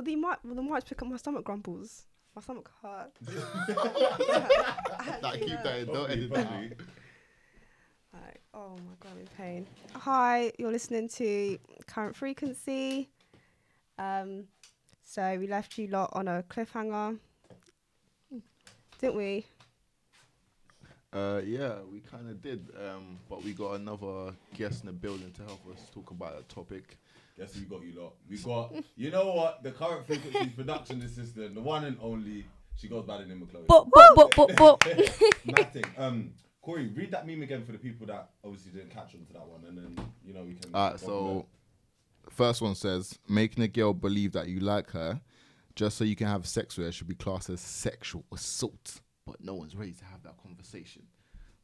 [0.00, 2.06] Well, the might, well, the might pick up my stomach grumbles.
[2.34, 3.12] My stomach hurt.
[5.20, 5.86] Nah, keep that in.
[5.88, 6.48] Don't edit that.
[8.14, 9.66] Like, oh my god, I'm in pain.
[9.92, 13.10] Hi, you're listening to Current Frequency.
[13.98, 14.44] Um,
[15.04, 17.18] so we left you lot on a cliffhanger,
[19.00, 19.44] didn't we?
[21.12, 22.70] Uh, yeah, we kind of did.
[22.88, 26.42] Um, but we got another guest in the building to help us talk about a
[26.44, 26.96] topic.
[27.40, 28.14] Guess who got you lot?
[28.28, 29.62] We got, you know what?
[29.62, 32.44] The current frequency production assistant, the one and only.
[32.76, 33.64] She goes by the name of Chloe.
[33.66, 35.20] But but but but but.
[35.44, 35.84] Mad.
[35.96, 39.32] Um, Corey, read that meme again for the people that obviously didn't catch on to
[39.32, 40.74] that one, and then you know we can.
[40.74, 41.46] Alright, go from so
[42.28, 45.20] first one says making a girl believe that you like her
[45.74, 49.00] just so you can have sex with her should be classed as sexual assault.
[49.26, 51.02] But no one's ready to have that conversation.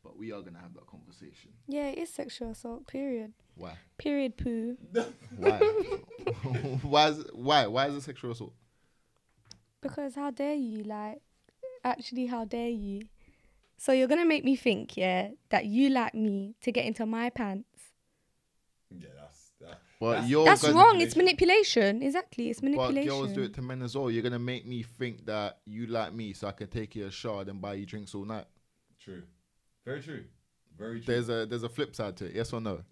[0.06, 1.50] But we are gonna have that conversation.
[1.66, 2.86] Yeah, it is sexual assault.
[2.86, 3.32] Period.
[3.56, 3.72] Why?
[3.98, 4.36] Period.
[4.36, 4.76] Poo.
[5.36, 5.58] Why?
[6.82, 7.66] why is why?
[7.66, 8.52] Why is it sexual assault?
[9.80, 10.84] Because how dare you?
[10.84, 11.22] Like,
[11.82, 13.02] actually, how dare you?
[13.78, 17.28] So you're gonna make me think, yeah, that you like me to get into my
[17.30, 17.68] pants.
[18.96, 19.80] Yeah, that's that.
[19.98, 21.00] But That's- you're That's wrong.
[21.00, 22.00] It's manipulation.
[22.00, 22.50] Exactly.
[22.50, 22.94] It's manipulation.
[22.94, 23.26] But manipulation.
[23.26, 24.08] girls do it to men as well.
[24.08, 27.10] You're gonna make me think that you like me, so I can take you a
[27.10, 28.46] shard and buy you drinks all night.
[29.00, 29.24] True.
[29.86, 30.24] Very true.
[30.76, 31.14] Very true.
[31.14, 32.34] There's a there's a flip side to it.
[32.34, 32.82] Yes or no?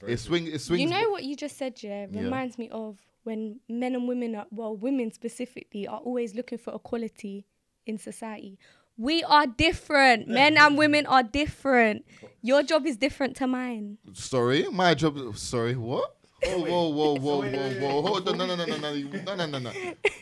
[0.00, 0.24] Very It true.
[0.26, 0.82] swing it swings.
[0.82, 2.20] You know what you just said, yeah, Yeah.
[2.22, 6.72] reminds me of when men and women are well, women specifically are always looking for
[6.74, 7.46] equality
[7.86, 8.58] in society.
[8.98, 10.28] We are different.
[10.28, 12.06] Men and women are different.
[12.42, 13.98] Your job is different to mine.
[14.14, 15.36] Sorry, my job.
[15.36, 16.16] Sorry, what?
[16.44, 18.02] Whoa, whoa, whoa, whoa, whoa, whoa!
[18.02, 19.72] Hold on, no, no, no, no, no, no, no, no, no.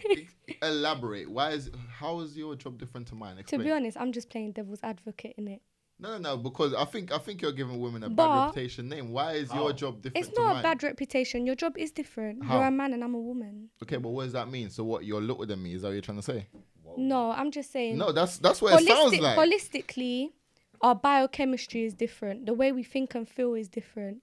[0.63, 1.29] Elaborate.
[1.31, 3.37] Why is how is your job different to mine?
[3.47, 5.61] To be honest, I'm just playing devil's advocate in it.
[5.99, 6.37] No, no, no.
[6.37, 9.13] Because I think I think you're giving women a But- bad reputation name.
[9.13, 9.61] Why is How?
[9.61, 9.73] your oh.
[9.73, 10.27] job different?
[10.27, 10.61] It's to not mine?
[10.61, 11.47] a bad reputation.
[11.47, 12.45] Your job is different.
[12.45, 12.59] How?
[12.59, 13.71] You're a man and I'm a woman.
[13.83, 14.71] Okay, but what does that mean?
[14.71, 15.05] So what?
[15.05, 15.75] You're lower than me?
[15.75, 16.49] Is that what you're trying to say?
[16.83, 16.95] Whoa.
[16.99, 17.99] No, I'm just saying.
[17.99, 19.39] No, that's that's what it sounds like.
[19.39, 20.33] holistically,
[20.81, 22.47] our biochemistry is different.
[22.47, 24.23] The way we think and feel is different.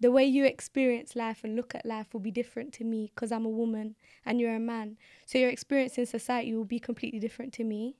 [0.00, 3.30] The way you experience life and look at life will be different to me because
[3.30, 3.94] I'm a woman
[4.26, 4.96] and you're a man.
[5.26, 7.94] So your experience in society will be completely different to me.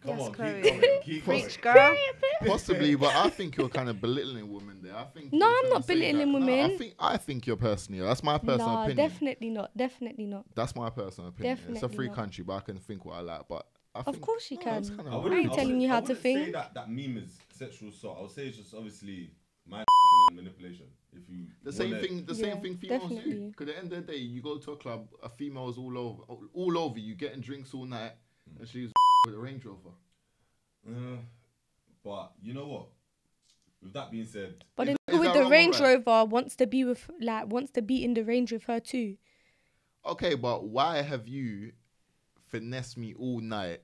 [0.00, 0.62] Come Yes, on, Chloe.
[0.62, 1.00] keep going.
[1.02, 1.40] Keep going.
[1.42, 1.96] Preach, girl.
[2.46, 4.96] Possibly, but I think you're kind of belittling women there.
[4.96, 5.32] I think.
[5.32, 8.00] No, I'm not belittling that- no, I think I think you're personally.
[8.02, 8.76] That's my personal opinion.
[8.76, 8.96] no, opinion.
[9.08, 9.76] definitely not.
[9.76, 10.44] Definitely not.
[10.54, 11.58] That's my personal opinion.
[11.68, 12.16] it's a free not.
[12.16, 13.42] country, but I can think what I like.
[13.48, 14.82] But I Of think, course you no, can.
[14.84, 15.22] kinda I rude.
[15.22, 16.52] wouldn't, ain't telling wouldn't- you how I to wouldn't say think.
[16.54, 18.16] that that meme is sexual assault.
[18.18, 19.30] I would say it's just obviously
[19.66, 19.84] mind
[20.30, 20.86] and manipulation.
[21.12, 23.14] If you The same thing, the Yeah, same thing females do.
[23.16, 23.48] definitely.
[23.50, 25.96] Because at the end of the day, you go to a club, a female's all
[25.96, 26.22] over,
[26.54, 28.12] all over you, getting drinks all night,
[28.58, 28.90] and she's
[29.24, 29.90] with a Range Rover.
[30.86, 31.16] Uh,
[32.04, 32.86] but you know what?
[33.82, 35.94] With that being said, But Is the that- is with the Range right?
[36.06, 39.16] Rover wants to be with like wants to be in the range with her too.
[40.06, 41.72] Okay, but why have you
[42.48, 43.80] finessed me all night,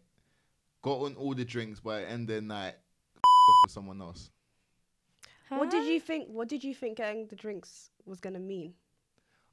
[0.82, 2.74] gotten all the drinks, by the end of the night,
[3.16, 4.30] off with someone else?
[5.48, 6.28] What did you think?
[6.28, 8.74] What did you think getting the drinks was gonna mean?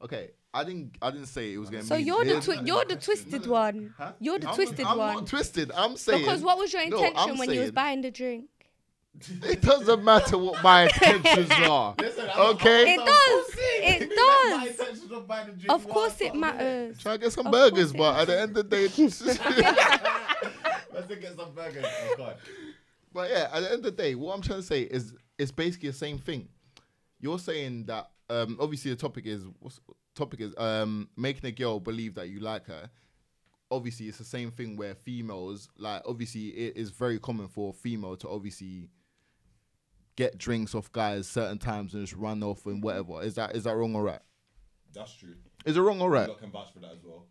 [0.01, 1.83] Okay, I didn't, I didn't say it was gonna.
[1.83, 3.93] So mean you're the twi- you're the twisted one.
[3.97, 4.11] Huh?
[4.19, 5.13] You're the I'm, twisted I'm one.
[5.15, 5.71] not twisted.
[5.75, 8.49] I'm saying Because what was your intention I'm when you was buying the drink?
[9.43, 11.95] It doesn't matter what my intentions are.
[11.99, 12.93] Listen, Okay.
[12.93, 13.55] It I'm- does.
[13.57, 14.09] It
[14.79, 15.11] does.
[15.11, 16.99] of buying the drink Of was course it matters.
[16.99, 18.83] Try to get some Of burgers, but at the end of the day,
[20.93, 21.85] Let's get some burgers.
[21.87, 22.37] Oh God.
[23.13, 25.51] but yeah, at the end of the day, what I'm trying to say is it's
[25.51, 26.47] basically the same thing.
[27.19, 29.79] You're saying that um, obviously the topic is what's
[30.15, 32.89] topic is um, making a girl believe that you like her.
[33.69, 37.73] Obviously, it's the same thing where females like obviously it is very common for a
[37.73, 38.89] female to obviously
[40.15, 43.21] get drinks off guys certain times and just run off and whatever.
[43.21, 44.21] Is that is that wrong or right?
[44.93, 45.35] That's true.
[45.65, 46.27] Is it wrong or right?
[46.27, 47.25] You can vouch for that as well.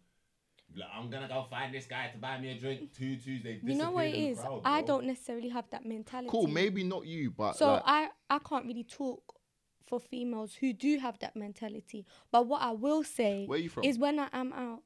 [0.74, 2.92] Like, I'm gonna go find this guy to buy me a drink.
[2.92, 3.60] Two Tuesday.
[3.62, 4.38] You know what it is?
[4.64, 6.28] I don't necessarily have that mentality.
[6.30, 9.35] Cool, maybe not you, but So like, I I can't really talk
[9.86, 12.04] for females who do have that mentality.
[12.30, 13.84] But what I will say Where you from?
[13.84, 14.82] is when I am out.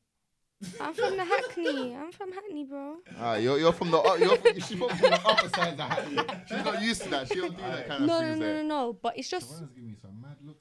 [0.79, 1.97] I'm from the Hackney.
[1.97, 2.97] I'm from Hackney, bro.
[3.19, 5.85] Ah, you're, you're from the uh, you're from, she's from the upper side of the
[5.85, 6.19] Hackney.
[6.49, 7.29] She's not used to that.
[7.29, 8.93] She don't do that kind of No, no, no, no, no.
[8.93, 10.61] But it's just me some mad looks.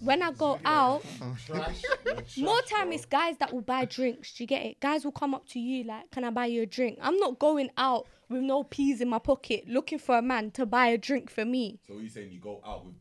[0.00, 1.02] when I go out,
[1.46, 2.36] Trash.
[2.36, 4.34] more time it's guys that will buy drinks.
[4.34, 4.80] Do you get it?
[4.80, 7.38] Guys will come up to you like, "Can I buy you a drink?" I'm not
[7.38, 10.98] going out with no peas in my pocket looking for a man to buy a
[10.98, 11.80] drink for me.
[11.88, 12.96] So you saying you go out with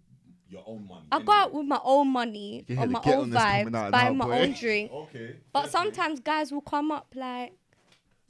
[0.49, 1.05] your own money?
[1.11, 3.67] I go out with my own money, Yeah, on the my ghetto own ness coming
[3.73, 4.39] vibes, buy now, my boy.
[4.39, 4.91] own drink.
[4.93, 5.35] Okay.
[5.53, 5.71] But fair play.
[5.71, 7.53] sometimes guys will come up like,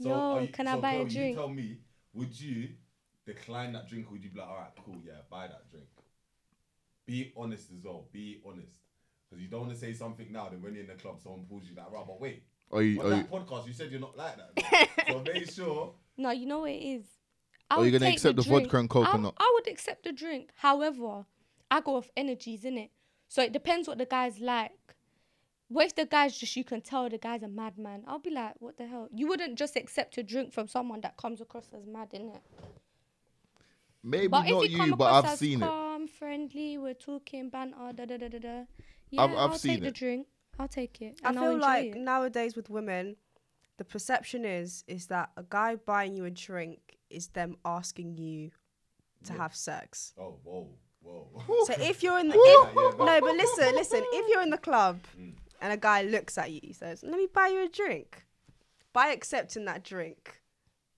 [0.02, 1.78] So "Yo, are you- can I so buy a Chloe, drink?" You tell me,
[2.14, 2.70] would you
[3.26, 5.88] decline that drink or would you be like, all right, cool, yeah, buy that drink?
[7.06, 8.06] Be honest as well.
[8.12, 8.78] Be honest.
[9.30, 11.46] Because you don't want to say something now, then when you're in the club, someone
[11.50, 12.44] pulls you like, right, but wait.
[12.70, 14.90] Or you, On or you, that podcast, you said you're not like that.
[15.10, 15.94] so make sure.
[16.18, 17.06] No, you know what it is.
[17.70, 18.64] I Are you would gonna take accept the drink.
[18.64, 19.34] vodka and Coke or I, not?
[19.38, 20.52] I would accept the drink.
[20.56, 21.26] However,
[21.70, 22.90] I go off energies, innit?
[23.28, 24.72] So it depends what the guy's like.
[25.70, 28.04] What if the guy's just you can tell the guy's a madman?
[28.08, 29.10] I'll be like, what the hell?
[29.14, 32.40] You wouldn't just accept a drink from someone that comes across as mad, innit?
[34.04, 35.66] maybe But not you but I've as seen it.
[35.66, 38.64] calm, friendly, we're talking banter, da da da da da.
[39.10, 40.28] Yeah, I've- I've will seen take the drink.
[40.60, 41.20] I'll take it.
[41.24, 41.98] I And I'll feel enjoy like it.
[41.98, 43.18] nowadays with women,
[43.78, 48.52] the perception is is that a guy buying you a drink is them asking you
[49.26, 49.40] to Yeah.
[49.40, 50.14] have sex.
[50.18, 50.70] Oh, whoa,
[51.08, 51.64] whoa.
[51.66, 54.02] So if you're in the if, no, but listen, listen.
[54.04, 55.34] If you're in the club Mm.
[55.62, 58.26] and a guy looks at you, he says, "Let me buy you a drink."
[58.94, 60.42] By accepting that drink,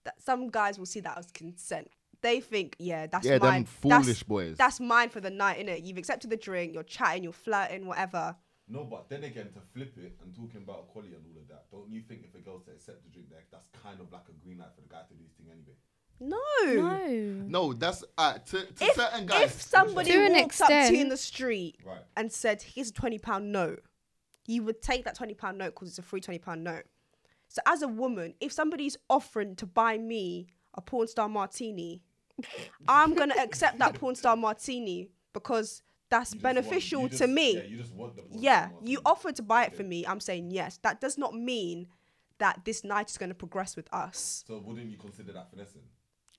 [0.06, 1.89] that some guys will see that as consent.
[2.21, 3.63] They think, yeah, that's Yeah, mine.
[3.63, 4.57] them foolish that's, boys.
[4.57, 5.85] That's mine for the night, innit?
[5.85, 6.73] You've accepted the drink.
[6.73, 7.23] You're chatting.
[7.23, 8.35] You're flirting, whatever.
[8.67, 11.65] No, but then again, to flip it and talking about equality and all of that,
[11.71, 14.27] don't you think if a girl's to accept the drink, that that's kind of like
[14.29, 15.73] a green light for the guy to do his thing anyway?
[16.19, 16.38] No.
[16.66, 17.07] no.
[17.48, 19.44] no, that's uh, to, to If, certain guys.
[19.44, 22.01] if somebody To an walked up to you in the street Right.
[22.18, 23.83] and said, "Here's a twenty pound note,"
[24.45, 26.83] you would take that twenty pound note because it's a free twenty pound note.
[27.48, 32.01] So as a woman, if somebody's offering to buy me a porn star martini,
[32.88, 37.30] I'm gonna accept that porn star martini because that's You just want- beneficial to just-
[37.30, 37.56] me.
[37.57, 40.06] Yeah, you just want the porn Yeah, star you offered to buy it for me.
[40.06, 40.77] I'm saying yes.
[40.83, 41.88] That does not mean
[42.39, 44.44] that this night is going to progress with us.
[44.48, 45.81] So wouldn't you consider that finessing?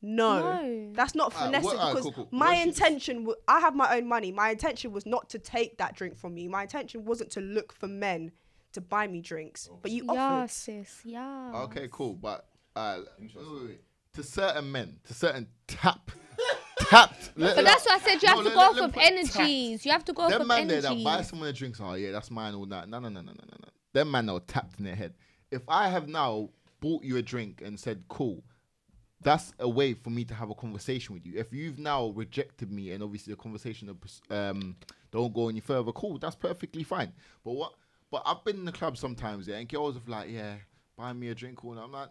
[0.03, 0.93] No, No.
[0.95, 2.39] that's not Alright, finessing what- alright, because cool, cool.
[2.39, 3.25] my What's your- intention.
[3.27, 4.33] wa- I have my own money.
[4.33, 6.49] My intention was not to take that drink from you.
[6.49, 8.33] My intention wasn't to look for men
[8.73, 10.13] to buy me drinks, but you Yeah,
[10.43, 10.51] offered.
[10.51, 11.01] sis.
[11.05, 11.53] Yeah.
[11.65, 13.81] Okay, cool, but uh, wait, wait, wait.
[14.15, 16.11] to certain men, to certain tap,
[16.79, 17.33] tapped.
[17.37, 18.85] But let- that's why I said you no, have to let- go let- off let
[18.85, 19.13] of me put tapped.
[19.41, 19.85] energies.
[19.87, 21.05] You have to go off Them of man there energies.
[21.05, 22.89] that buy someone a drink, oh yeah, that's mine, all that.
[22.89, 23.69] No, no, no, no, no, no, no.
[23.93, 25.15] Them man that were tapped in their head.
[25.51, 26.49] If I have now
[26.81, 28.43] bought you a drink and said, cool,
[29.23, 31.39] that's a way for me to have a conversation with you.
[31.39, 33.95] If you've now rejected me and obviously the conversation
[34.31, 34.77] um
[35.11, 37.13] don't go any further, cool, that's perfectly fine.
[37.45, 37.75] But what?
[38.11, 40.55] But I've been in the club sometimes, yeah, and girls have like, yeah,
[40.97, 42.09] buy me a drink, and I'm like,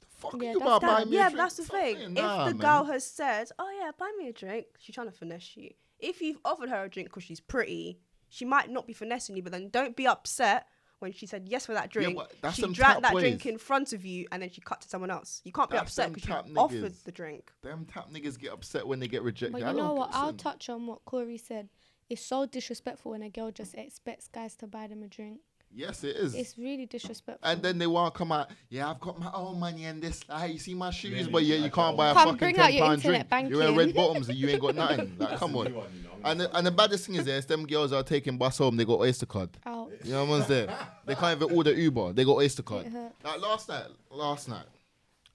[0.00, 1.36] the fuck Yeah, you about buying me a drink?
[1.36, 1.96] but that's the Stop thing.
[1.96, 2.58] saying if nah, the man.
[2.58, 5.70] girl has said, "Oh yeah, buy me a drink," she's trying to finesse you.
[5.98, 9.42] If you've offered her a drink because she's pretty, she might not be finessing you.
[9.42, 10.66] But then don't be upset
[11.00, 12.16] when she said yes for that drink.
[12.16, 14.60] but that's she them drank tap that drink in front of you, and then she
[14.60, 15.40] cut to someone else.
[15.44, 17.04] You can't be upset because you tap offered niggas.
[17.04, 17.52] the drink.
[17.62, 19.52] Them tap niggas get upset when they get rejected.
[19.52, 20.10] But I you know what?
[20.12, 20.38] I'll listen.
[20.38, 21.68] touch on what Corey said.
[22.08, 25.40] It's so disrespectful when a girl just expects guys to buy them a drink.
[25.72, 26.34] Yes, it is.
[26.34, 27.48] It's really disrespectful.
[27.48, 28.50] And then they want to come out.
[28.70, 30.20] Yeah, I've got my own money and this.
[30.28, 31.30] Ah, you see my shoes, Really?
[31.30, 31.96] but yeah, you can't oh.
[31.96, 33.50] buy a Come, fucking bring out ten your pound internet drink.
[33.50, 35.14] You're wearing red bottoms and you ain't got nothing.
[35.16, 35.72] Like, come on.
[35.72, 36.10] one, you know.
[36.24, 38.76] And the, and the baddest thing is, there's them girls are taking bus home.
[38.76, 39.50] They got Oyster card.
[39.64, 39.79] Out.
[40.04, 40.68] You know what I'm saying?
[41.06, 42.12] They can't even order Uber.
[42.12, 42.92] They got Oyster card.
[43.24, 44.66] Like last night, last night,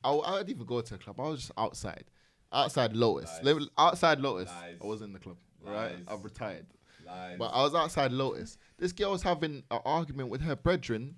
[0.03, 1.19] I, I didn't even go to a club.
[1.19, 2.05] I was just outside,
[2.51, 3.67] outside Lotus, Lies.
[3.77, 4.49] Outside Lotus.
[4.49, 4.75] Lies.
[4.81, 5.91] I was in the club, right?
[5.91, 5.99] Lies.
[6.07, 6.65] I've retired.
[7.05, 7.37] Lies.
[7.37, 8.57] But I was outside Lotus.
[8.77, 11.15] This girl was having an argument with her brethren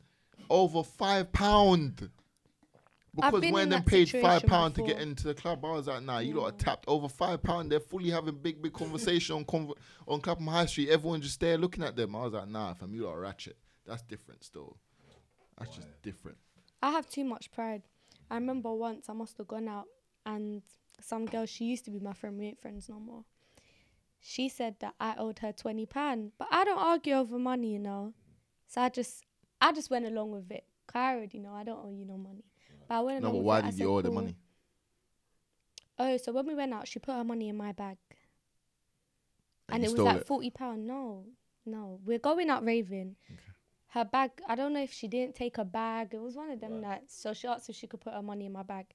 [0.49, 2.09] over five pound.
[3.17, 5.87] Because been when in them paid five pound to get into the club, I was
[5.87, 7.71] like, nah, you lot are tapped over five pound.
[7.71, 9.75] They're fully having big, big conversation on conv-
[10.07, 10.89] on Clapham High Street.
[10.89, 12.15] Everyone just there looking at them.
[12.15, 13.57] I was like, nah, fam, you lot are ratchet.
[13.85, 14.77] That's different still.
[15.57, 16.37] That's just different.
[16.81, 17.81] I have too much pride.
[18.29, 19.85] I remember once I must have gone out
[20.25, 20.61] and
[21.01, 23.23] some girl, she used to be my friend, we ain't friends no more.
[24.19, 27.79] She said that I owed her twenty pound, but I don't argue over money, you
[27.79, 28.13] know.
[28.67, 29.23] So I just,
[29.61, 30.65] I just went along with it.
[30.87, 32.43] 'Cause I already know I don't owe you no money.
[32.87, 33.65] But I went No, along but why it.
[33.65, 34.35] I did you said, owe the money?
[35.99, 37.97] Oh, so when we went out, she put her money in my bag,
[39.69, 40.27] and, you it was like it.
[40.27, 40.85] forty pound.
[40.85, 41.25] No,
[41.65, 43.15] no, we're going out raving.
[43.89, 44.31] Her bag.
[44.47, 46.09] I don't know if she didn't take a bag.
[46.13, 47.19] It was one of them nights.
[47.19, 48.85] So she asked if she could put her money in my bag.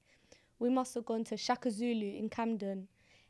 [0.59, 2.87] We must have gone to Shaka Zulu in Camden,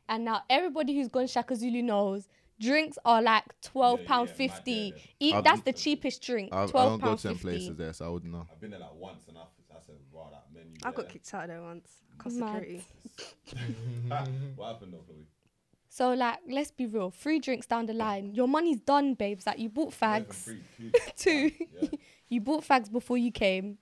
[0.08, 2.28] and now everybody who's gone Shaka Zulu knows
[2.60, 4.92] drinks are like twelve Yeah, pound yeah, fifty.
[4.94, 6.50] yeah, Eat, I've- that's the cheapest drink.
[6.54, 8.46] I, I Twelve don't go to them places there, so I wouldn't know.
[8.52, 9.44] I've been there like once and I, I
[9.86, 10.76] said, wow, that menu.
[10.84, 11.88] I got kicked out of there once.
[12.18, 12.54] Cost Mad.
[12.54, 12.84] security.
[14.56, 15.26] what happened though, Chloe?
[15.88, 17.10] So like, let's be real.
[17.10, 19.46] Three drinks down the line, your money's done, babes.
[19.46, 20.34] Like you bought fags.
[20.34, 20.60] free,
[21.16, 21.50] two.
[21.80, 21.88] Yeah.
[22.28, 23.78] you bought fags before you came.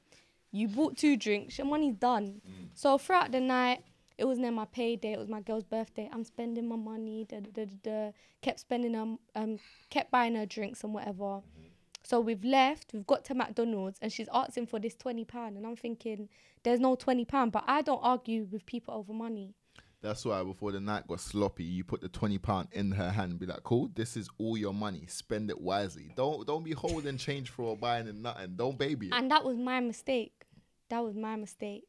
[0.50, 1.56] You bought two drinks.
[1.56, 2.42] Your money's done.
[2.46, 2.68] Mm.
[2.74, 3.82] So throughout the night,
[4.18, 5.12] it was near my payday.
[5.14, 6.10] It was my girl's birthday.
[6.12, 7.26] I'm spending my money.
[7.28, 8.12] Da, da, da, da, da.
[8.42, 11.40] Kept spending um um kept buying her drinks and whatever.
[11.40, 11.61] Mm-hmm.
[12.04, 12.92] So we've left.
[12.92, 16.28] We've got to McDonald's and she's asking for this twenty pound, and I'm thinking
[16.62, 17.52] there's no twenty pound.
[17.52, 19.54] But I don't argue with people over money.
[20.00, 23.30] That's why before the night got sloppy, you put the twenty pound in her hand
[23.30, 25.06] and be like, Cool, this is all your money.
[25.06, 26.12] Spend it wisely.
[26.16, 28.56] Don't don't be holding change for buying and nothing.
[28.56, 29.14] Don't baby it.
[29.14, 30.44] And that was my mistake.
[30.88, 31.84] That was my mistake.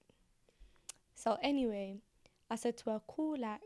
[1.15, 1.97] So anyway,
[2.51, 3.61] I said to her, "Cool, like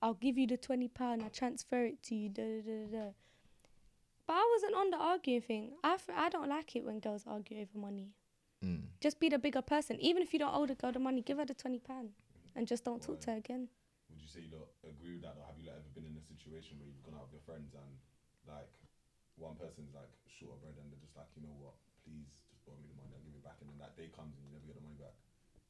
[0.00, 1.22] I'll give you the twenty pound.
[1.22, 3.10] I transfer it to you." Da, da, da, da.
[4.32, 5.76] But I wasn't on the arguing thing.
[5.84, 8.16] I f- I don't like it when girls argue over money.
[8.64, 8.88] Mm.
[8.96, 10.00] Just be the bigger person.
[10.00, 12.16] Even if you don't owe the girl the money, give her the twenty pound,
[12.56, 13.68] and just don't talk to her again.
[14.08, 16.16] Would you say you don't agree with that, or have you like, ever been in
[16.16, 17.92] a situation where you've gone out with your friends and
[18.48, 18.72] like
[19.36, 22.64] one person's like short of bread and they're just like, you know what, please just
[22.64, 24.56] borrow me the money, I'll give it back, and then that day comes and you
[24.56, 25.12] never get the money back.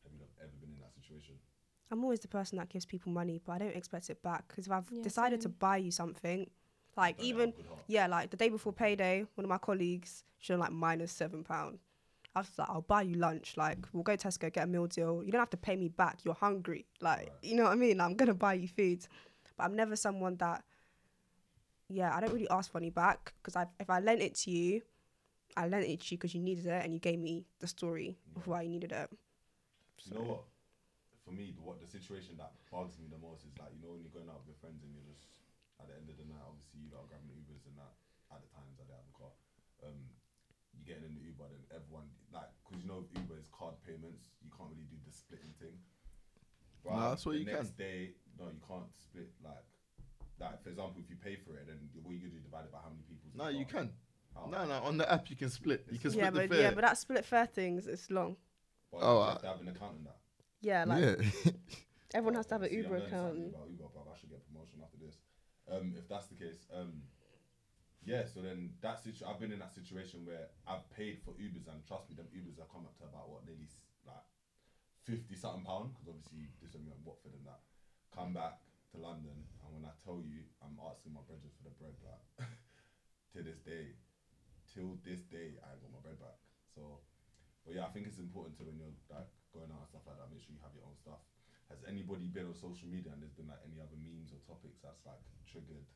[0.06, 1.34] Have you like, ever been in that situation?
[1.90, 4.70] I'm always the person that gives people money, but I don't expect it back because
[4.70, 6.46] if I've Yeah, decided to buy you something,
[6.96, 7.52] like even
[7.86, 11.78] yeah, like the day before payday, one of my colleagues showed like minus seven pound.
[12.34, 13.56] I was like, I'll buy you lunch.
[13.56, 15.22] Like we'll go Tesco, get a meal deal.
[15.24, 16.18] You don't have to pay me back.
[16.24, 16.86] You're hungry.
[17.00, 17.28] Like Right.
[17.42, 18.00] you know what I mean.
[18.00, 19.06] I'm gonna buy you food,
[19.56, 20.64] but I'm never someone that.
[21.88, 24.50] Yeah, I don't really ask for any back because I, if I lent it to
[24.50, 24.80] you,
[25.58, 28.16] I lent it to you because you needed it and you gave me the story
[28.34, 29.10] of why you needed it.
[30.04, 30.42] You know what?
[31.26, 33.92] For me, the, what the situation that bugs me the most is like you know
[33.92, 35.28] when you're going out with your friends and you're just
[35.82, 37.92] at the end of the night, obviously you lot are grabbing Ubers and that.
[38.30, 39.32] At the times I didn't have a car,
[39.84, 39.98] um,
[40.72, 44.32] you getting in the Uber, then everyone like because you know Uber is card payments,
[44.40, 45.76] you can't really do the splitting thing.
[46.86, 49.66] Nah, that's what the you next day, no, you can't split like.
[50.40, 52.78] Like for example, if you pay for it, then what you do divide it by
[52.82, 53.30] how many people.
[53.36, 53.90] No, you can.
[54.34, 54.48] How?
[54.50, 55.86] No, no, on the app you can split.
[55.90, 56.60] You can split yeah, the but fare.
[56.62, 58.36] yeah, but that split fare things it's long.
[58.90, 60.16] But Oh, you uh, have to have an account in that.
[60.60, 61.52] Yeah, like yeah.
[62.14, 63.34] everyone has to have an See, I'm Uber learning account.
[63.34, 64.06] something About Uber, bruv.
[64.10, 65.14] I should get promotion after this.
[65.70, 67.02] Um, if that's the case, um,
[68.04, 68.24] yeah.
[68.24, 71.84] So then that situ- I've been in that situation where I've paid for Ubers, and
[71.86, 73.68] trust me, them Ubers have come up to about what nearly
[74.06, 74.22] like
[75.04, 77.60] fifty something pound because obviously this one went Watford and that.
[78.10, 78.58] Come back
[78.92, 82.48] to London, and when I tell you, I'm asking my brethren for the bread, like
[83.32, 83.96] to this day,
[84.68, 86.36] till this day, I ain't got my bread back.
[86.74, 87.00] So,
[87.64, 90.18] but yeah, I think it's important to when you're like going out and stuff like
[90.20, 91.22] that, make sure you have your own stuff.
[91.72, 94.76] Has anybody been on social media and there's been like any other memes or topics
[94.84, 95.88] that's like triggered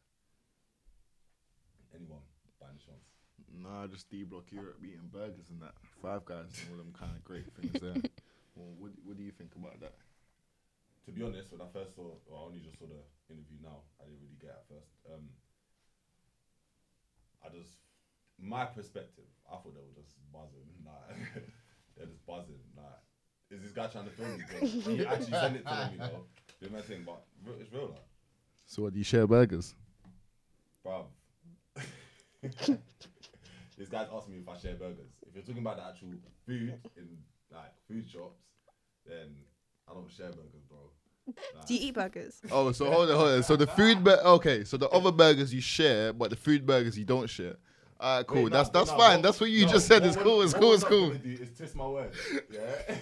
[1.92, 2.25] anyone
[2.56, 3.04] by any chance?
[3.52, 5.76] Nah, just D Block Europe eating burgers and that.
[6.00, 8.00] Five guys and all them kind of great things there.
[8.56, 10.00] well, what, what do you think about that?
[11.04, 12.99] To be honest, when I first saw, well, I only just saw the
[13.30, 13.87] interview now.
[14.00, 14.92] I didn't really get it at first.
[15.06, 15.30] Um,
[17.45, 17.78] I just,
[18.42, 20.66] my perspective, I thought they were just buzzing.
[20.87, 21.47] Like,
[21.95, 22.62] they're just buzzing.
[22.75, 23.05] Like,
[23.50, 24.44] is this guy trying to film me?
[24.50, 24.68] Bro?
[24.96, 26.24] He actually sent it to them, you know.
[26.62, 28.00] Do my thing, but re- it's real, like,
[28.66, 29.74] So, what do you share burgers?
[30.84, 31.04] bruv.
[32.42, 35.10] this guy's asking me if I share burgers.
[35.26, 36.08] If you're talking about the actual
[36.46, 37.08] food in
[37.52, 38.40] like food shops,
[39.06, 39.34] then
[39.88, 40.78] I don't share burgers, bro.
[41.56, 42.40] Like, Do you eat burgers?
[42.50, 43.42] Oh, so hold on, hold on.
[43.42, 44.64] So the food, bur- okay.
[44.64, 47.56] So the other burgers you share, but the food burgers you don't share.
[48.00, 48.44] Alright, cool.
[48.44, 49.16] Wait, that's no, that's no, fine.
[49.16, 50.02] what- that's what you no, just said.
[50.02, 50.42] what It's cool.
[50.42, 50.74] It's cool.
[50.74, 51.06] It's cool.
[51.08, 52.16] gonna do is twist my words.
[52.52, 52.94] Yeah,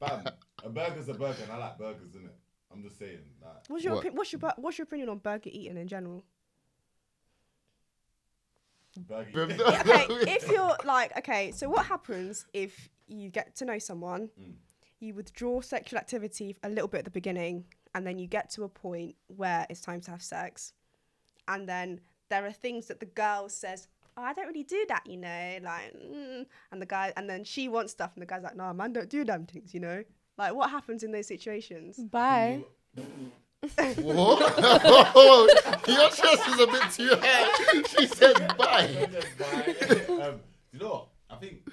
[0.00, 0.24] fam.
[0.64, 2.30] A burger's a burger, and I like burgers, innit?
[2.72, 4.04] I'm just saying, like, What's your What?
[4.04, 6.24] opi- what's your what's your opinion on burger eating in general?
[8.96, 9.46] burger.
[9.48, 14.30] Bruv, okay, if you're like, okay, so what happens if you get to know someone,
[14.40, 14.54] Mm.
[15.00, 17.64] you withdraw sexual activity a little bit at the beginning,
[17.94, 20.72] and then you get to a point where it's time to have sex,
[21.48, 22.00] and then
[22.30, 25.58] there are things that the girl says, oh, I don't really do that, you know,
[25.62, 28.72] like, mm, and the guy, and then she wants stuff, and the guy's like, No,
[28.72, 30.02] man, don't do them things, you know.
[30.36, 31.98] Like, what happens in those situations?
[31.98, 32.64] Bye.
[33.96, 34.58] What?
[35.88, 37.82] Your chest is a bit too high.
[37.98, 39.08] She said bye.
[40.22, 40.40] um,
[40.72, 41.08] you know what?
[41.30, 41.68] I think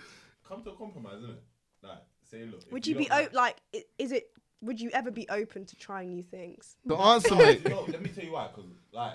[0.48, 1.44] come to a compromise, isn't it?
[1.84, 1.98] Like,
[2.30, 2.62] say, look.
[2.72, 4.30] Would you be don't o- like, i- is it?
[4.62, 6.78] Would you ever be open to trying new things?
[6.86, 7.62] The answer, No, mate.
[7.64, 8.48] you know, let me tell you why.
[8.48, 9.14] Because, like,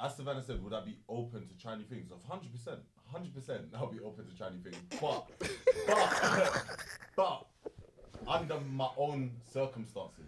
[0.00, 2.10] as Savannah said, would I be open to try new things?
[2.10, 4.76] Of hundred percent, hundred percent, I'll be open to try new things.
[5.00, 5.28] But,
[5.86, 6.66] but,
[7.16, 7.46] but,
[8.28, 10.24] under my own circumstances.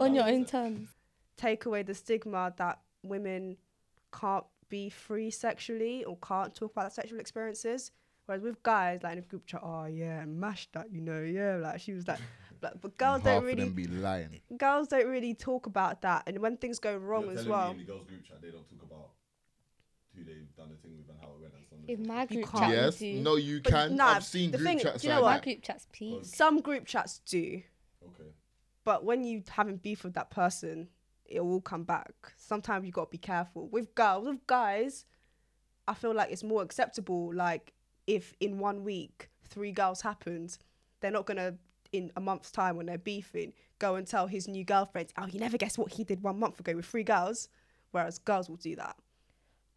[0.00, 0.50] On your own sense.
[0.50, 0.88] terms.
[1.36, 3.56] take away the stigma that women
[4.12, 7.92] can't be free sexually or can't talk about their sexual experiences.
[8.24, 11.56] Whereas with guys, like in a group chat, oh yeah, mash that, you know, yeah,
[11.56, 12.18] like she was like,
[12.60, 14.40] but, but girls Half don't of really, them be lying.
[14.56, 17.80] girls don't really talk about that, and when things go wrong You're as well, Me
[17.80, 19.10] in the girls group chat, they don't talk about
[20.14, 21.80] who they've done the thing with and how it went and so on.
[21.82, 22.98] and In so my group chat, Yes.
[22.98, 23.14] do.
[23.20, 23.96] No, you But can.
[23.96, 25.30] nah, I've seen group thing- chats do you know like what?
[25.30, 25.42] My that.
[25.44, 26.14] group chats, please.
[26.18, 27.62] Oh, some group chats do,
[28.06, 28.30] Okay.
[28.84, 30.88] but when you having beef with that person,
[31.26, 32.32] it will come back.
[32.36, 33.68] Sometimes you gotta be careful.
[33.68, 35.04] With girls, with guys,
[35.88, 37.34] I feel like it's more acceptable.
[37.34, 37.72] Like
[38.06, 40.56] if in one week three girls happened,
[41.00, 41.58] they're not gonna
[41.92, 45.40] in a month's time when they're beefing, go and tell his new girlfriend, "Oh, you
[45.40, 47.48] never guess what he did one month ago with three girls,"
[47.90, 48.96] whereas girls will do that.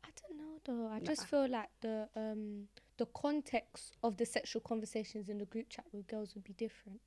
[0.04, 0.88] I don't know though.
[0.88, 5.70] I just feel like the um the context of the sexual conversations in the group
[5.70, 7.00] chat with girls would be different.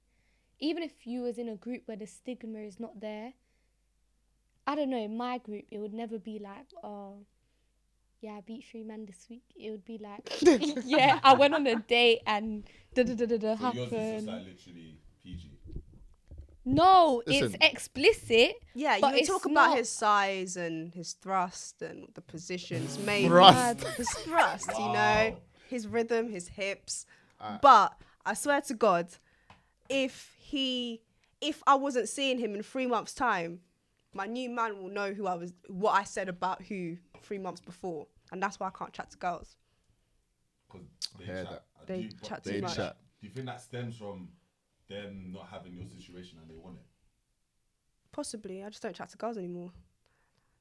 [0.59, 3.35] Even if you was in a group where the stigma is not there,
[4.67, 5.05] I don't know.
[5.05, 7.27] In my group, it would never be like, oh,
[8.23, 9.43] yeah, I beat three men this week.
[9.55, 10.23] It would be like,
[10.87, 12.65] yeah, I went on a date and
[12.95, 14.27] da da da da da So yours is just happened.
[14.29, 15.51] like literally PG.
[16.65, 17.55] No, Listen.
[17.61, 18.55] it's explicit.
[18.75, 22.21] Yeah, But you would it's talk about not- his size and his thrust and the
[22.21, 23.83] positions made Thrust.
[23.97, 25.37] his thrust, you know,
[25.69, 27.05] his rhythm, his hips.
[27.41, 29.09] Uh, but I swear to God,
[29.89, 31.01] if he,
[31.41, 33.59] if I wasn't seeing him in three months' time,
[34.15, 37.61] my new man will know who I was, what I said about who three months
[37.61, 39.57] before, and that's why I can't chat to girls.
[40.71, 40.87] Because
[41.19, 41.51] they hear chat.
[41.51, 41.87] that.
[41.87, 42.77] They do you, chat too you much.
[42.77, 42.97] chat.
[43.21, 44.29] Do you think that stems from
[44.89, 46.87] them not having your situation and they want it?
[48.11, 49.73] Possibly, I just don't chat to girls anymore.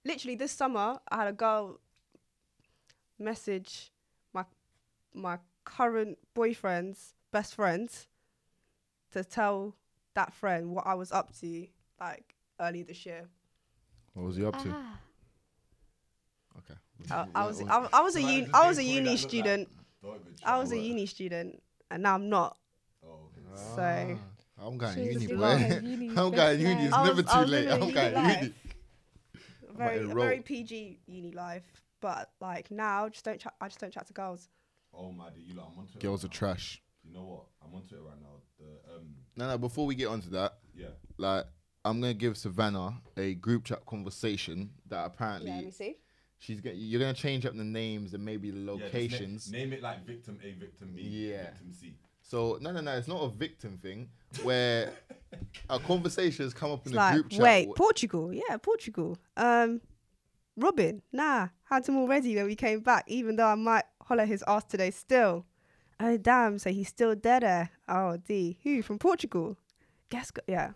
[0.05, 1.79] Literally, this summer I had a girl
[3.19, 3.91] message
[4.33, 4.45] my
[5.13, 8.07] my current boyfriend's best friends
[9.11, 9.75] to tell
[10.15, 11.67] that friend what I was up to,
[11.99, 13.27] like early this year.
[14.13, 14.69] What was he up to?
[14.73, 14.97] Ah,
[16.59, 16.73] Okay.
[17.09, 19.17] I, I was What- I, I was a uni, I was a uni look like,
[19.19, 19.69] student.
[20.45, 22.57] I was a uni student, and now I'm not.
[23.03, 23.41] Oh, okay.
[23.75, 24.17] So
[24.59, 25.35] Ah, I'm going She uni, boy.
[26.21, 26.85] I'm best going uni.
[26.85, 27.67] It's I never was- too late.
[27.67, 28.41] living a I'm uni going life.
[28.43, 28.53] uni.
[29.69, 31.63] a very very PG uni life,
[32.01, 33.53] but like now, just don't chat.
[33.61, 34.49] I just don't chat to girls.
[34.93, 36.01] Oh my, dear, you lot, I'm onto it.
[36.01, 36.33] Girls are now.
[36.33, 36.81] trash.
[37.03, 37.45] You know what?
[37.65, 38.35] I'm onto it right now.
[38.59, 39.57] The um, No, no.
[39.57, 40.87] Before we get onto that, yeah.
[41.17, 41.45] like,
[41.83, 45.95] I'm gonna give Savannah a group chat conversation that apparently Yeah, let me see.
[46.37, 46.75] she's gonna.
[46.75, 49.51] You're gonna change up the names and maybe the Yeah, just na- locations.
[49.51, 51.45] name it like victim A, victim B, Yeah.
[51.51, 51.95] victim C.
[52.21, 52.91] So no, no, no.
[52.97, 54.09] It's not a victim thing
[54.43, 54.93] where
[55.69, 57.41] a conversation has come up in It's the like, group chat.
[57.41, 59.17] wait, wh- Portugal, yeah, Portugal.
[59.35, 59.81] Um,
[60.55, 63.05] Robin, nah, had him already when we came back.
[63.07, 65.45] Even though I might holler his ass today, still.
[65.99, 67.71] Oh damn, so he's still dead there.
[67.87, 69.57] Oh D, who from Portugal?
[70.09, 70.71] Guess, go- yeah,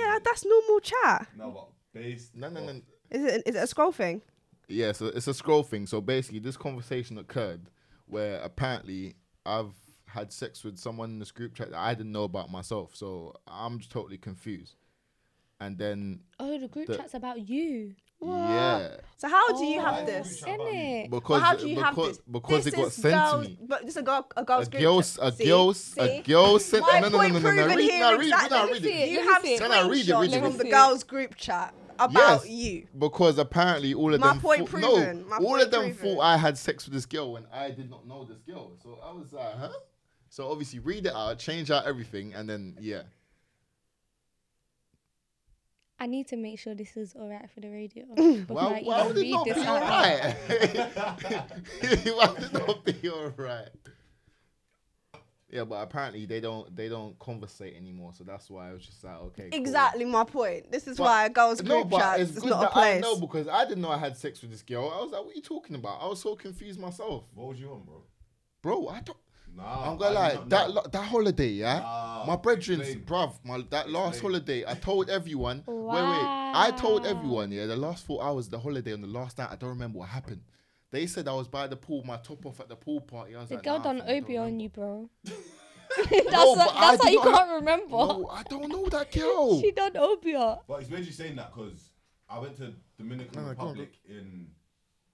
[0.00, 1.28] yeah, that's normal chat.
[1.36, 1.68] No, but
[2.00, 2.34] based.
[2.36, 2.80] no, no, off- no.
[3.10, 3.42] Is it?
[3.46, 4.22] Is it a scroll thing?
[4.68, 5.86] Yeah, so it's a scroll thing.
[5.86, 7.70] So basically, this conversation occurred
[8.06, 9.72] where apparently I've
[10.06, 12.94] had sex with someone in this group chat that I didn't know about myself.
[12.94, 14.74] So I'm just totally confused.
[15.60, 17.94] And then, oh, the group The- chat's about you.
[18.20, 20.26] Yeah, So how do you Oh, have this?
[20.28, 20.78] group chat about you?
[20.78, 21.10] Innit?
[21.10, 22.18] because Well, how do you because, have this?
[22.30, 23.58] because this it got sent girls, to me.
[23.66, 25.18] But this is a girl, a girl's A group girl, chat.
[25.22, 25.44] a See?
[25.44, 26.00] girl, See?
[26.00, 26.82] a girl sent.
[26.82, 27.54] My No, no, no, point no, no, no.
[27.62, 28.88] proven Read, here no, is read, that- no, read it.
[28.88, 29.08] it.
[29.10, 29.60] You have it.
[29.60, 32.48] No, no, read it, read it, screenshots from the girls' group chat about Yes.
[32.48, 32.86] you.
[32.98, 35.80] Because apparently all of My them point thought- proven, no, my all point of them
[35.94, 36.16] proven.
[36.16, 38.72] thought I had sex with this girl when I did not know this girl.
[38.82, 39.70] So I was like, huh?
[40.30, 43.02] So obviously read it out, change out everything, and then yeah.
[46.00, 48.04] I need to make sure this is alright for the radio.
[48.14, 49.82] before Why, I why even would it read not this be out.
[49.82, 50.34] alright?
[52.14, 53.68] why would it not be alright?
[55.50, 59.02] Yeah, but apparently they don't they don't conversate anymore, so that's why I was just
[59.02, 59.48] like, okay.
[59.50, 59.58] cool.
[59.58, 60.70] Exactly my point.
[60.70, 62.76] This is But- why a girls' No, but chat it's is good not a that
[62.76, 63.02] I place.
[63.02, 64.92] know because I didn't know I had sex with this girl.
[64.94, 66.02] I was like, what are you talking about?
[66.02, 68.02] I was so confused myself, What was you on, bro?
[68.60, 68.88] bro.
[68.88, 69.16] I don't.
[69.56, 71.80] Nah, I'm gonna I lie, that lo- that holiday, yeah.
[71.80, 73.04] Nah, my brethren's, explain.
[73.04, 74.32] bruv, my that last Explain.
[74.34, 75.64] holiday, I told everyone.
[75.66, 79.06] Wait, wait, I told everyone, yeah, the last four hours of the holiday on the
[79.08, 80.42] last night, I don't remember what happened.
[80.90, 83.34] They said I was by the pool, my top off at the pool party.
[83.34, 84.62] I was The like, girl nah, done fam, I don't OB on remember.
[84.62, 85.10] you, bro.
[85.98, 87.88] No, that's but what, I that's did how you not can't remember.
[87.96, 89.60] No, I don't know that girl.
[89.60, 90.58] She done OB on.
[90.68, 91.90] But it's weird you saying that because
[92.28, 94.48] I went to Dominican No, no, go on, Republic in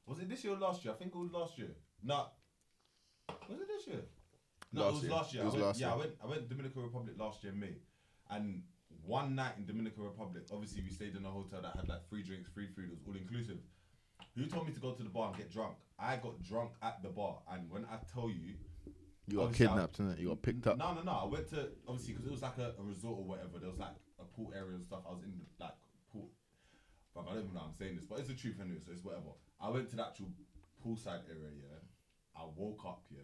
[0.07, 0.93] was it this year or last year?
[0.93, 1.71] I think it was last year.
[2.03, 2.27] No,
[3.49, 4.01] was it this year?
[4.75, 5.13] No, Last it was year.
[5.13, 5.43] last year.
[5.43, 5.95] It was I went, last yeah, year.
[5.95, 6.13] I went.
[6.23, 7.75] I went Dominican Republic last year in May,
[8.31, 8.63] and
[9.07, 12.23] one night in Dominican Republic, obviously we stayed in a hotel that had like free
[12.23, 13.59] drinks, free food, it was all inclusive.
[14.37, 15.75] Who told me to go to the bar and get drunk?
[15.99, 18.55] I got drunk at the bar, and when I tell you,
[19.27, 20.19] You got Obviously, I- kidnapped, innit?
[20.21, 20.77] You got picked up.
[20.77, 21.13] No, no, no.
[21.13, 23.59] I went to obviously because it was like a, a resort or whatever.
[23.59, 25.01] There was like a pool area and stuff.
[25.09, 25.73] I was in the like
[26.13, 26.29] pool.
[27.15, 28.91] But I don't even know how I'm saying this, but it's the truth anyway, so
[28.93, 29.33] it's whatever.
[29.61, 30.29] I went to the actual
[30.85, 31.53] poolside area.
[31.57, 31.81] Yeah,
[32.37, 33.05] I woke up.
[33.11, 33.23] Yeah,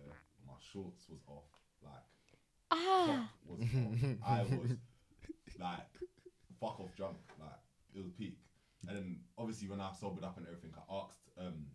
[0.51, 1.45] my shorts was off.
[1.83, 2.07] Like
[2.73, 3.69] Ah, was off.
[4.27, 4.77] I was
[5.59, 5.93] like
[6.61, 7.17] fuck off drunk.
[7.39, 7.61] Like
[7.95, 8.39] it was peak.
[8.89, 11.67] And then obviously when I sobered up and everything, I asked um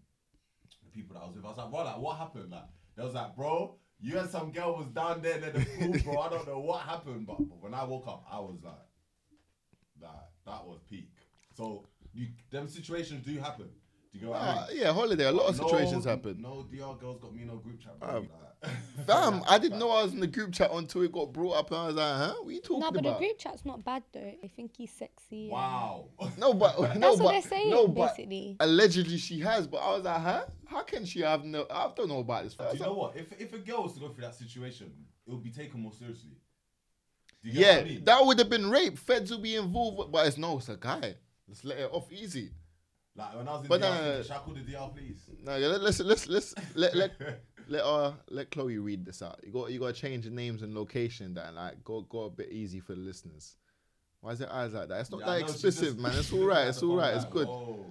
[0.84, 1.46] the people that I was with.
[1.46, 2.52] I was like, bro, like what happened?
[2.52, 5.96] Like they was like, bro, you and some girl was down there in the pool,
[6.04, 6.22] bro.
[6.22, 8.74] I don't know what happened, but, but when I woke up, I was like,
[10.02, 11.10] that that was peak.
[11.54, 13.70] So you them situations do happen.
[14.20, 14.78] Do you get what I mean?
[14.82, 15.26] yeah, holiday.
[15.26, 16.42] A lot of No- situations happen.
[16.42, 18.00] No DR girls got me no group chat.
[18.00, 18.10] Bro.
[18.10, 18.30] Um,
[18.64, 18.72] like,
[19.06, 21.70] Fam, I didn't know I was in the group chat until it got brought up,
[21.72, 22.34] and I was like, "Huh?
[22.40, 24.32] What are you talking No, but the group chat's not bad though.
[24.44, 25.50] I think he's sexy.
[25.52, 26.06] Wow.
[26.38, 28.56] No, but no, That's but what they're saying, no, but basically.
[28.60, 29.68] allegedly she has.
[29.68, 30.46] But I was like, "Huh?
[30.68, 31.66] How can she have no?
[31.70, 33.18] I don't know about this." Do I you was know like, what?
[33.18, 34.92] If if a girl was to go through that situation,
[35.28, 36.32] it would be taken more seriously.
[37.44, 38.04] Do you get Yeah, what I mean?
[38.06, 38.98] that would have been rape.
[38.98, 41.16] Feds will be involved, but it's no, it's a guy.
[41.48, 42.50] Let's let it off easy.
[43.16, 45.18] Like when I was in But, DR, uh, should I call the DR, please?
[45.44, 47.12] No, yeah, let- let's let's let's let let
[47.68, 49.40] let uh let Chloe read this out.
[49.44, 51.34] You got you got to change the names and location.
[51.36, 53.56] That like go go a bit easy for the listeners.
[54.22, 55.00] Why is it eyes like that?
[55.02, 56.12] It's not Yeah, that explicit, just- man.
[56.18, 56.60] It's she all just right.
[56.62, 57.12] had It's all right.
[57.12, 57.16] all.
[57.16, 57.86] It's good Whoa.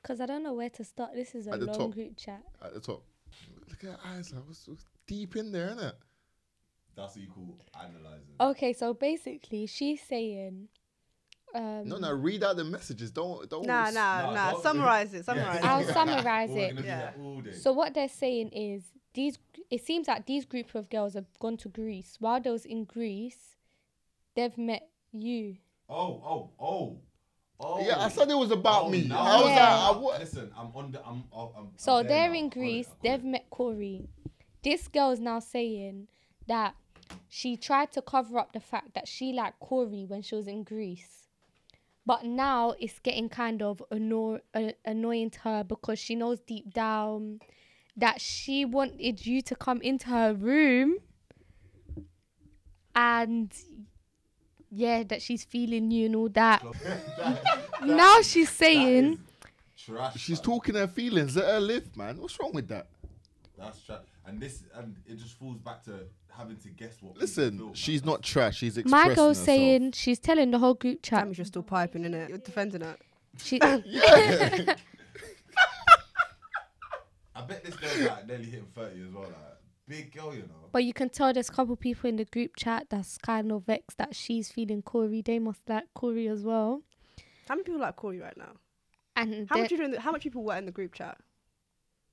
[0.00, 1.10] Because I don't know where to start.
[1.14, 1.90] This is a long top.
[1.92, 2.42] group chat.
[2.64, 3.04] at the top.
[3.68, 4.32] Look at her eyes.
[4.32, 5.94] Like, what's what's deep in there, isn't it?
[6.96, 8.34] That's what you call analyzing.
[8.40, 10.68] Okay, so basically, she's saying.
[11.54, 12.12] Um, No, no.
[12.12, 13.10] Read out the messages.
[13.10, 13.66] Don't don't.
[13.66, 14.50] Nah, nah, Nah, nah.
[14.52, 15.18] don't- Summarize it.
[15.18, 15.22] Yeah.
[15.22, 16.74] Summarize I'll summarize it.
[16.76, 16.82] Yeah.
[16.82, 17.52] that all day.
[17.52, 18.84] So what they're saying is
[19.14, 19.38] these.
[19.70, 22.16] It seems that these group of girls have gone to Greece.
[22.20, 23.56] While they was in Greece,
[24.34, 25.56] they've met you.
[25.88, 26.98] oh, oh, oh,
[27.60, 27.86] oh.
[27.86, 29.04] Yeah, I said it was about Oh, me.
[29.08, 29.74] now- I was Yeah.
[29.88, 31.06] like, I, wa- Listen, I'm on the.
[31.06, 31.24] I'm.
[31.36, 32.34] I'm, I'm So I'm they're now.
[32.34, 32.86] in I it, Greece.
[32.86, 33.28] I got They've it.
[33.28, 34.08] met Corey.
[34.62, 36.08] This girl is now saying
[36.46, 36.74] that
[37.28, 40.62] she tried to cover up the fact that she liked Corey when she was in
[40.64, 41.21] Greece.
[42.04, 46.72] But now it's getting kind of anno- uh, annoying to her because she knows deep
[46.74, 47.38] down
[47.96, 50.96] that she wanted you to come into her room
[52.94, 53.52] and
[54.70, 56.64] yeah, that she's feeling you and all that.
[57.84, 59.20] now she's saying
[59.76, 60.18] Trash.
[60.18, 60.44] she's man.
[60.44, 61.36] talking her feelings.
[61.36, 62.18] Let her live, man.
[62.20, 62.88] What's wrong with that?
[63.62, 64.00] That's trash.
[64.26, 66.00] And this, and it just falls back to
[66.36, 67.16] having to guess what.
[67.16, 67.74] Listen, feel, man.
[67.74, 68.56] she's not trash.
[68.58, 69.46] She's my expressing girl's herself.
[69.46, 71.20] saying she's telling the whole group chat.
[71.20, 72.28] Tammy's just still piping in it.
[72.28, 73.00] You're defending it.
[73.38, 74.74] She, Yeah.
[77.34, 79.24] I bet this girl's like nearly hitting thirty as well.
[79.24, 79.34] Like
[79.88, 80.68] big girl, you know.
[80.70, 83.64] but you can tell there's a couple people in the group chat that's kind of
[83.64, 85.22] vexed that she's feeling Corey.
[85.22, 86.82] They must like Corey as well.
[87.48, 88.52] How many people like Corey right now?
[89.16, 91.18] And How much, people in the, how much people were in the group chat?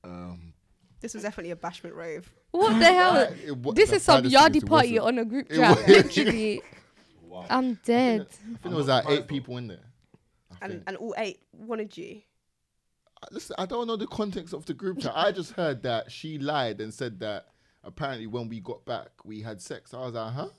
[0.03, 0.53] um,
[1.01, 2.31] This was definitely a bashment rave.
[2.51, 3.15] what the hell?
[3.45, 5.87] it wa- This is some saddest thing yardie party on a group It chat.
[5.87, 6.61] Literally,
[7.23, 7.45] Wow.
[7.49, 8.21] I'm dead.
[8.21, 9.85] I think I'm there was not like eight people in there.
[10.61, 12.21] And, and all eight wanted you.
[13.21, 15.13] Uh, listen, I don't know the context of the group chat.
[15.15, 17.45] I just heard that she lied and said that
[17.83, 19.93] apparently when we got back we had sex.
[19.93, 20.49] I was like, huh?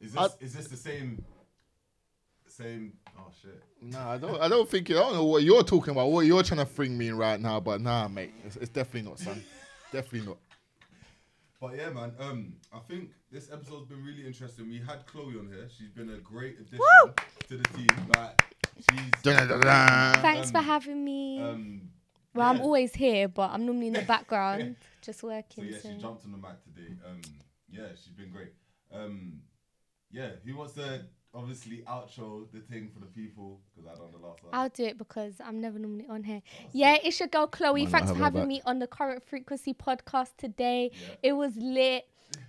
[0.00, 1.24] Is this I- is this the same?
[2.48, 2.94] Same.
[3.18, 3.62] Oh shit.
[3.82, 4.40] Nah, I don't.
[4.40, 4.90] I don't think.
[4.90, 6.08] I don't know what you're talking about.
[6.10, 9.08] What you're trying to fring me in right now, but nah, mate, it's, it's definitely
[9.10, 9.42] not, son.
[9.92, 10.38] definitely not.
[11.60, 12.12] But yeah, man.
[12.18, 14.68] Um, I think this episode's been really interesting.
[14.68, 15.68] We had Chloe on here.
[15.76, 16.80] She's been a great addition
[17.48, 17.88] to the team.
[18.14, 18.42] Like
[18.76, 19.10] she's.
[19.22, 21.40] Thanks for um, having me.
[21.40, 21.80] Um,
[22.34, 25.64] well, I'm always here, but I'm normally in the background, just So working.
[25.64, 26.94] yeah, so- she jumped on the mic today.
[27.08, 27.20] Um,
[27.70, 28.52] yeah, she's been great.
[28.92, 29.40] Um,
[30.10, 34.18] yeah, who wants to obviously outro the thing for the people because I don't know
[34.18, 34.54] the last one.
[34.54, 36.42] I'll do it because I'm never normally on here.
[36.72, 37.82] Yeah, it's your girl Chloe.
[37.82, 40.90] Might Thanks for having me on the Current Frequency podcast today.
[40.92, 41.14] Yeah.
[41.22, 42.06] It was lit.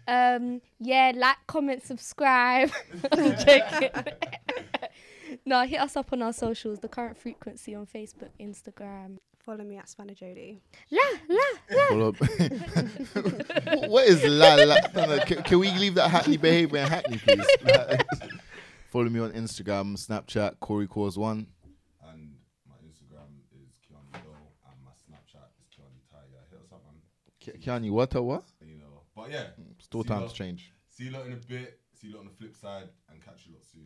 [0.08, 2.71] Um, yeah, like, comment, subscribe.
[3.12, 3.89] I'm joking.
[5.45, 6.80] no, hit us up on our socials.
[6.80, 9.17] The Current Frequency on Facebook, Instagram.
[9.39, 10.60] Follow me at Spanner Jody.
[10.91, 11.88] La la.
[11.88, 12.19] Follow up.
[13.89, 14.76] what is la la?
[14.93, 17.45] No, no, can, can we leave that Hackney behavior in Hackney, please?
[18.97, 21.45] Follow me on Instagram, Snapchat, Corey Cause One.
[22.10, 22.33] and
[22.67, 24.33] my Instagram is Keanu Doe
[24.71, 26.41] and my Snapchat is Keanu Taya.
[26.49, 26.95] Hit us up, man.
[27.39, 28.43] K- Kiani, what or what?
[28.60, 30.73] You know, but yeah, Still See time to change.
[30.89, 31.79] see you lot in a bit.
[31.93, 33.86] See you lot on the flip side and catch you lot soon.